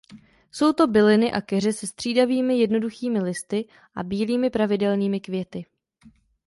Jsou 0.51 0.73
to 0.73 0.87
byliny 0.87 1.31
a 1.31 1.41
keře 1.41 1.73
se 1.73 1.87
střídavými 1.87 2.57
jednoduchými 2.59 3.21
listy 3.21 3.65
a 3.95 4.03
bílými 4.03 4.49
pravidelnými 4.49 5.19
květy. 5.19 5.65